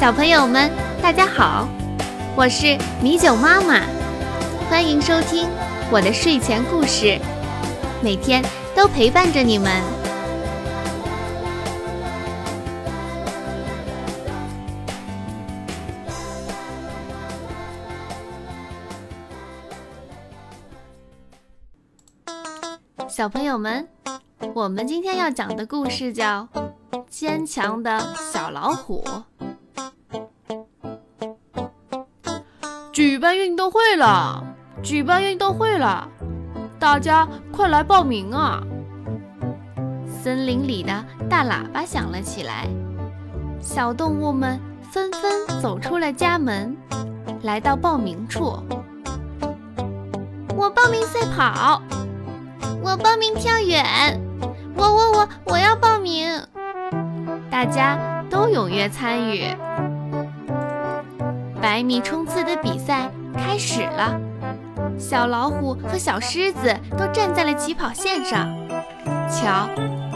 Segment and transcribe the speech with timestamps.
[0.00, 0.70] 小朋友们，
[1.02, 1.68] 大家好，
[2.34, 3.82] 我是米酒妈妈，
[4.70, 5.46] 欢迎收听
[5.92, 7.20] 我的睡前故事，
[8.02, 8.42] 每天
[8.74, 9.70] 都陪伴着你们。
[23.06, 23.86] 小朋友们，
[24.54, 26.48] 我们今天要讲的故事叫
[27.10, 28.00] 《坚强的
[28.32, 29.04] 小老虎》。
[32.92, 34.42] 举办运动会了！
[34.82, 36.08] 举办运动会了！
[36.78, 38.60] 大家快来报名啊！
[40.20, 42.68] 森林里的大喇叭响了起来，
[43.60, 44.58] 小动物们
[44.90, 46.76] 纷纷走出了家门，
[47.42, 48.58] 来到报名处。
[50.56, 51.80] 我报名赛跑，
[52.82, 54.20] 我报名跳远，
[54.76, 56.26] 我我我我要报名！
[57.48, 59.44] 大家都踊跃参与。
[61.60, 64.18] 百米冲刺的比赛开始了，
[64.98, 68.48] 小老虎和小狮子都站在了起跑线上。
[69.28, 69.68] 瞧，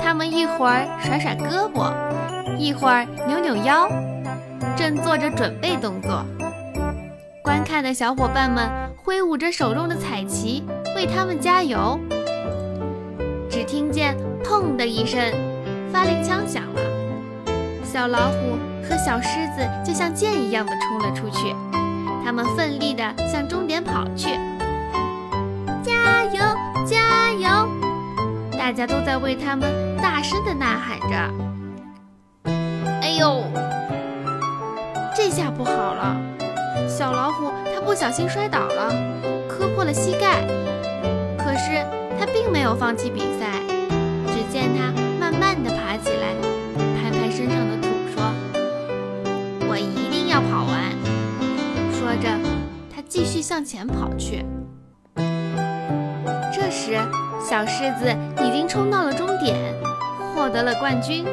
[0.03, 1.93] 它们一会儿甩甩胳膊，
[2.57, 3.87] 一会儿扭扭腰，
[4.75, 6.25] 正做着准备动作。
[7.43, 10.65] 观看的小伙伴们挥舞着手中的彩旗，
[10.97, 12.01] 为他们加油。
[13.51, 15.21] 只听见“砰”的一声，
[15.93, 16.81] 发令枪响了，
[17.85, 18.59] 小老虎。
[18.89, 21.55] 和小狮子就像箭一样的冲了出去，
[22.25, 24.39] 他们奋力地向终点跑去。
[25.83, 26.41] 加油，
[26.87, 27.69] 加油！
[28.53, 32.51] 大家都在为他们大声地呐喊着。
[33.03, 33.43] 哎呦，
[35.15, 36.17] 这下不好了！
[36.89, 38.93] 小老虎它不小心摔倒了，
[39.49, 40.43] 磕破了膝盖。
[41.39, 41.85] 可是
[42.19, 43.61] 它并没有放弃比赛，
[52.17, 52.29] 着，
[52.95, 54.45] 他继续向前跑去。
[56.53, 56.99] 这时，
[57.41, 58.15] 小狮子
[58.45, 59.57] 已经冲到了终点，
[60.35, 61.25] 获得了冠军，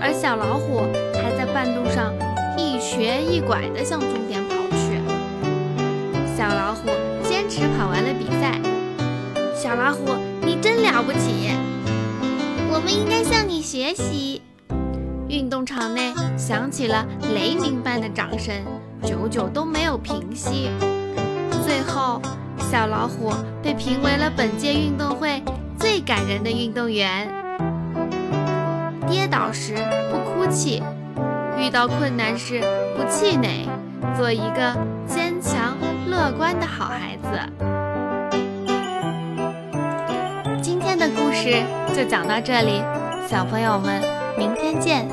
[0.00, 0.80] 而小老虎
[1.14, 2.12] 还在半路上
[2.56, 5.00] 一瘸一拐地向终点跑去。
[6.36, 6.90] 小老虎
[7.22, 8.60] 坚持跑完了比赛。
[9.54, 11.50] 小老虎，你真了不起！
[12.70, 14.42] 我们应该向你学习。
[15.28, 18.54] 运动场内响起了雷鸣般的掌声，
[19.04, 20.70] 久久都没有平息。
[21.64, 22.20] 最后，
[22.58, 23.32] 小老虎
[23.62, 25.42] 被评为了本届运动会
[25.78, 27.28] 最感人的运动员。
[29.08, 29.76] 跌倒时
[30.10, 30.82] 不哭泣，
[31.58, 32.60] 遇到困难时
[32.96, 33.68] 不气馁，
[34.16, 34.74] 做一个
[35.06, 35.76] 坚强
[36.08, 37.28] 乐观的好孩子。
[40.62, 41.62] 今天的故事
[41.94, 42.82] 就讲到这里，
[43.28, 44.02] 小朋友们。
[44.36, 45.06] 明天见。